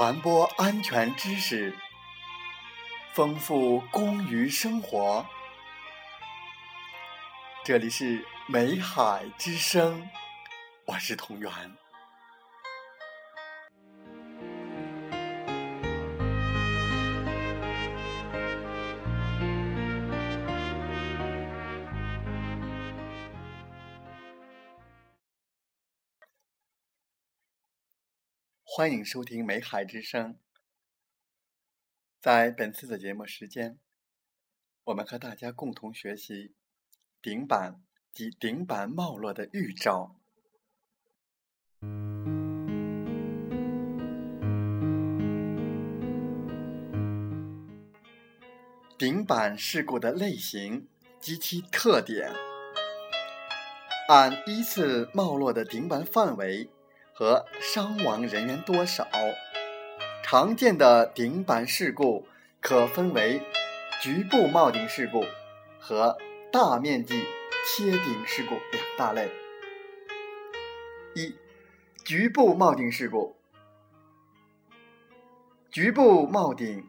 [0.00, 1.76] 传播安全知识，
[3.12, 5.26] 丰富公于生活。
[7.62, 10.08] 这里是美海之声，
[10.86, 11.52] 我是同源。
[28.72, 30.34] 欢迎收听《美海之声》。
[32.20, 33.80] 在本次的节目时间，
[34.84, 36.54] 我们和大家共同学习
[37.20, 40.14] 顶板及顶板冒落的预兆。
[48.96, 50.86] 顶板事故的类型
[51.18, 52.32] 及其特点，
[54.06, 56.70] 按依次冒落的顶板范围。
[57.20, 59.06] 和伤亡人员多少？
[60.24, 62.26] 常见的顶板事故
[62.62, 63.42] 可分为
[64.00, 65.26] 局部冒顶事故
[65.78, 66.16] 和
[66.50, 67.26] 大面积
[67.66, 69.28] 切顶事故两大类。
[71.14, 71.36] 一、
[72.06, 73.36] 局部冒顶事故。
[75.70, 76.88] 局部冒顶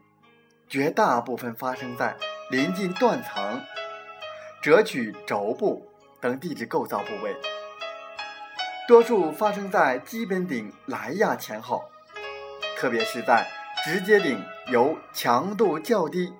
[0.70, 2.16] 绝大部分发生在
[2.50, 3.62] 临近断层、
[4.62, 5.86] 折曲轴部
[6.22, 7.36] 等地质构造部位。
[8.88, 11.84] 多数发生在基本顶来压前后，
[12.78, 13.48] 特别是在
[13.86, 16.34] 直接顶由强度较低、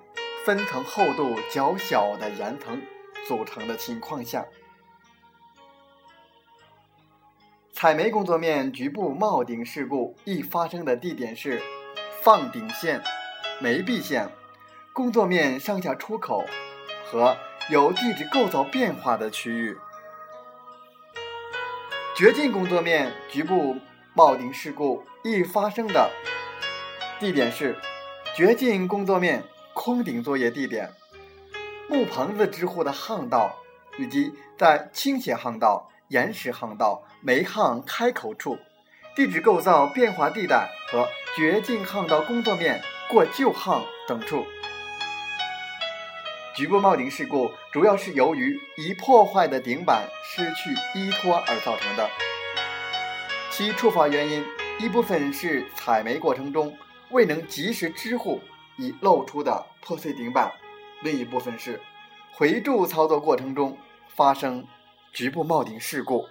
[0.44, 2.82] 分层厚度较小的岩层
[3.26, 4.44] 组成的情况下。
[7.72, 11.60] 采煤工作面局部冒顶事故易发生的地点是
[12.22, 13.02] 放顶线、
[13.60, 14.28] 煤壁线、
[14.92, 16.44] 工作面上下出口
[17.06, 17.36] 和
[17.70, 19.76] 有地质构造变化的区域。
[22.14, 23.76] 掘进工作面局部
[24.12, 26.10] 冒顶事故易发生的
[27.18, 27.74] 地点是
[28.36, 29.42] 掘进工作面
[29.72, 30.90] 空顶作业地点、
[31.88, 33.56] 木棚子支护的巷道，
[33.98, 38.58] 以及在倾斜巷道、岩石巷道、煤巷开口处、
[39.16, 44.44] 地质构造变化地带和掘进巷道工作面过旧巷等处。
[46.54, 52.06] 局部冒顶事故主要是由于已破坏的顶板失去依托而造成的，
[53.50, 54.44] 其触发原因
[54.78, 56.76] 一部分是采煤过程中
[57.10, 58.42] 未能及时支护
[58.76, 60.52] 已露出的破碎顶板，
[61.00, 61.80] 另一部分是
[62.34, 64.66] 回柱操作过程中发生
[65.10, 66.26] 局部冒顶事故。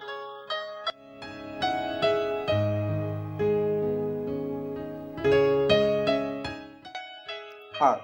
[7.79, 7.99] 二。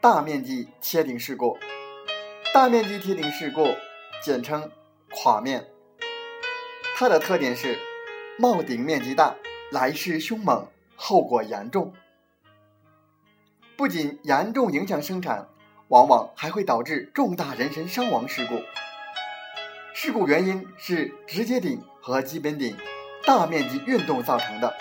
[0.00, 1.58] 大面积切顶事故，
[2.54, 3.68] 大面积切顶事故
[4.22, 4.70] 简称
[5.10, 5.66] 垮面。
[6.96, 7.78] 它的特点是
[8.38, 9.34] 帽顶面积大，
[9.70, 10.66] 来势凶猛，
[10.96, 11.92] 后果严重。
[13.76, 15.46] 不仅严重影响生产，
[15.88, 18.60] 往往还会导致重大人身伤亡事故。
[19.92, 22.76] 事故原因是直接顶和基本顶
[23.26, 24.74] 大面积运动造成的。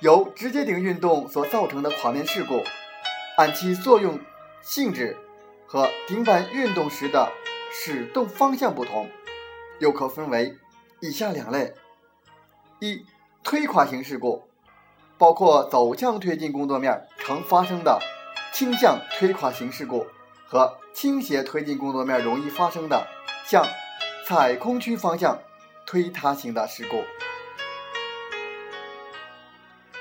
[0.00, 2.62] 由直接顶运动所造成的垮面事故。
[3.38, 4.18] 按其作用
[4.62, 5.16] 性质
[5.66, 7.32] 和顶板运动时的
[7.72, 9.10] 使动方向不同，
[9.78, 10.56] 又可分为
[11.00, 11.74] 以下两类：
[12.80, 13.04] 一、
[13.42, 14.48] 推垮型事故，
[15.18, 18.00] 包括走向推进工作面常发生的
[18.52, 20.06] 倾向推垮型事故
[20.46, 23.06] 和倾斜推进工作面容易发生的
[23.44, 23.66] 向
[24.26, 25.38] 采空区方向
[25.86, 27.02] 推塌型的事故。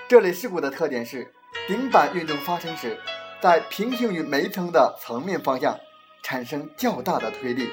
[0.07, 1.33] 这类事故的特点是
[1.67, 2.97] 顶板运动发生时。
[3.41, 5.78] 在平行于煤层的层面方向
[6.23, 7.69] 产生较大的推力，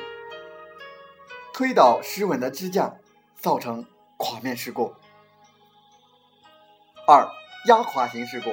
[1.54, 2.94] 推倒失稳的支架，
[3.40, 3.86] 造成
[4.18, 4.94] 垮面事故。
[7.06, 7.26] 二、
[7.68, 8.50] 压垮型事故，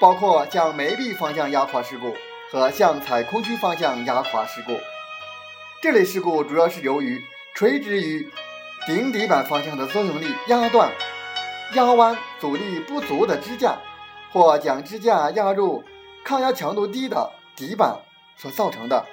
[0.00, 2.14] 包括向煤壁方向压垮事故
[2.52, 4.78] 和向采空区方向压垮事故。
[5.82, 7.20] 这类事故主要是由于
[7.54, 8.30] 垂直于
[8.86, 10.92] 顶底板方向的作用力压断、
[11.74, 13.76] 压弯阻力不足的支架，
[14.32, 15.82] 或将支架压入。
[16.24, 17.96] 抗压强度低的底板
[18.36, 19.04] 所造成的。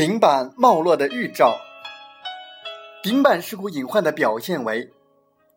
[0.00, 1.60] 顶板冒落的预兆。
[3.02, 4.90] 顶板事故隐患的表现为：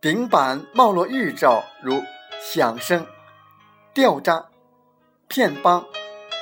[0.01, 2.03] 顶板冒落预兆如
[2.41, 3.07] 响声、
[3.93, 4.47] 掉渣、
[5.29, 5.87] 片帮、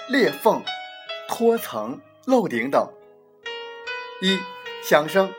[0.10, 0.64] 裂缝、
[1.28, 2.92] 脱层、漏顶等。
[4.24, 4.40] 一、
[4.82, 5.32] 响声。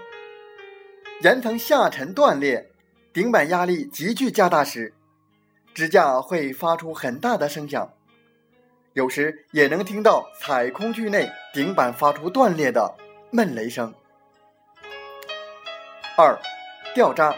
[1.23, 2.71] 岩层下沉断裂，
[3.13, 4.95] 顶板压力急剧加大时，
[5.75, 7.93] 支架会发出很大的声响，
[8.95, 12.95] 有时也能听到采空距内顶板发出断裂的
[13.31, 13.93] 闷雷声。
[16.17, 16.39] 二、
[16.95, 17.35] 掉渣。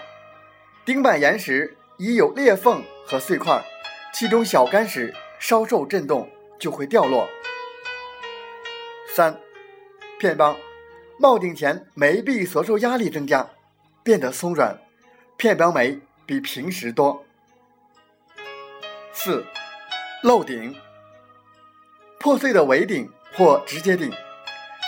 [0.84, 3.64] 顶板岩石已有裂缝和碎块，
[4.12, 6.28] 其中小干石稍受震动
[6.58, 7.28] 就会掉落。
[9.08, 9.40] 三、
[10.18, 10.56] 片帮。
[11.20, 13.48] 铆顶前眉壁所受压力增加。
[14.02, 14.78] 变得松软，
[15.38, 17.24] 片表镁比平时多。
[19.14, 19.46] 四、
[20.22, 20.76] 漏顶，
[22.24, 24.10] 破碎的尾顶或直接顶，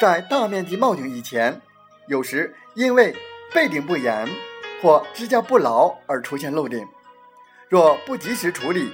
[0.00, 1.60] 在大面积冒顶以前，
[2.06, 3.14] 有时因为
[3.52, 4.26] 背顶不严
[4.80, 6.88] 或支架不牢而出现漏顶。
[7.68, 8.90] 若不及时处理，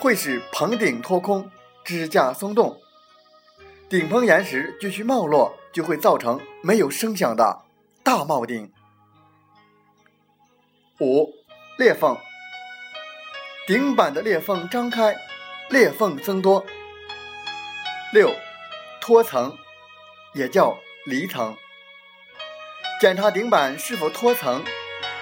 [0.00, 1.50] 会使棚顶脱空，
[1.84, 2.74] 支架松动，
[3.90, 7.60] 顶棚岩石继续冒落，就会造成没有声响的
[8.02, 8.72] 大冒顶。
[11.00, 11.34] 五
[11.76, 12.16] 裂缝，
[13.66, 15.14] 顶板的裂缝张开，
[15.68, 16.64] 裂缝增多。
[18.14, 18.32] 六
[19.00, 19.58] 脱层，
[20.34, 21.56] 也叫离层。
[23.00, 24.62] 检查顶板是否脱层，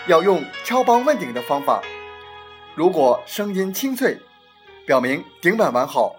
[0.08, 1.82] 要用敲帮问顶的方法。
[2.74, 4.20] 如果声音清脆，
[4.84, 6.14] 表明顶板完好；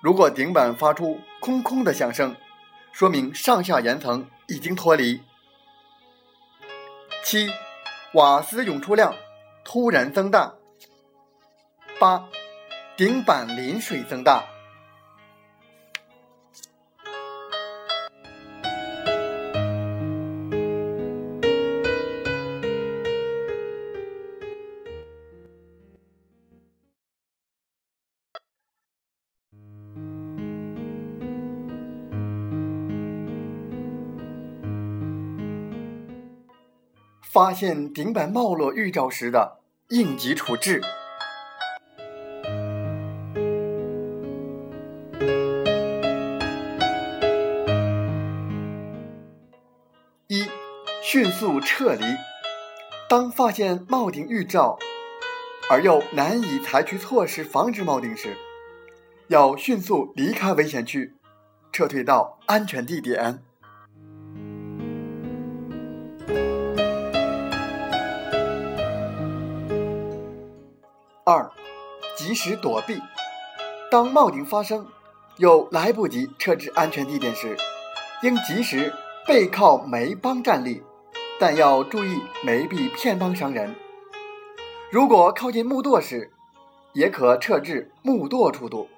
[0.00, 2.36] 如果顶板发出空空的响声，
[2.92, 5.20] 说明上下岩层已经脱离。
[7.24, 7.50] 七。
[8.12, 9.14] 瓦斯涌出量
[9.64, 10.54] 突然增大。
[11.98, 12.24] 八，
[12.96, 14.44] 顶板淋水增大。
[37.38, 40.82] 发现顶板冒落预兆时的应急处置：
[50.26, 50.44] 一、
[51.00, 52.02] 迅速撤离。
[53.08, 54.76] 当发现冒顶预兆
[55.70, 58.36] 而又难以采取措施防止冒顶时，
[59.28, 61.14] 要迅速离开危险区，
[61.70, 63.44] 撤退到安全地点。
[71.30, 71.46] 二，
[72.16, 72.98] 及时躲避。
[73.90, 74.86] 当冒顶发生，
[75.36, 77.54] 又来不及撤至安全地点时，
[78.22, 78.90] 应及时
[79.26, 80.82] 背靠煤帮站立，
[81.38, 83.76] 但要注意煤壁片帮伤人。
[84.90, 86.30] 如果靠近木垛时，
[86.94, 88.88] 也可撤至木垛处躲。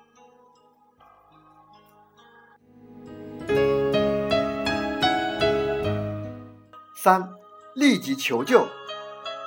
[6.94, 7.28] 三，
[7.74, 8.64] 立即求救。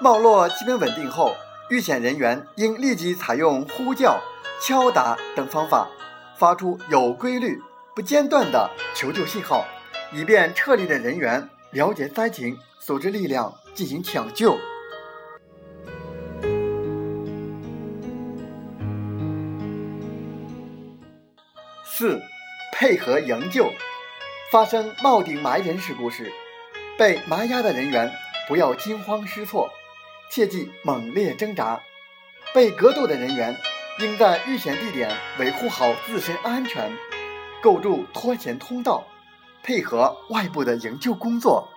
[0.02, 1.34] 冒落基本稳定后。
[1.70, 4.20] 遇险人员应立即采用呼叫、
[4.62, 5.88] 敲打等方法，
[6.38, 7.60] 发出有规律、
[7.96, 9.66] 不间断的求救信号，
[10.12, 14.58] 以便撤离的人员了解灾情，组织力量进行抢救。
[21.86, 22.22] 四、
[22.74, 23.72] 配合营救。
[24.52, 26.32] 发生冒顶埋人事故时，
[26.96, 28.12] 被埋压的人员
[28.48, 29.68] 不要惊慌失措。
[30.32, 31.82] 切忌猛烈挣扎，
[32.54, 33.56] 被格斗的人员
[34.02, 36.92] 应在遇险地点维护好自身安全，
[37.62, 39.08] 构筑脱险通道，
[39.62, 41.70] 配合外部的营救工作。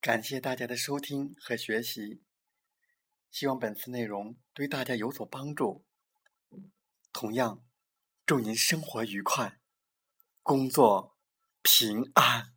[0.00, 2.27] 感谢大家的收听和学习。
[3.30, 5.84] 希望本次内容对大家有所帮助。
[7.12, 7.64] 同样，
[8.24, 9.58] 祝您生活愉快，
[10.42, 11.16] 工作
[11.62, 12.54] 平安。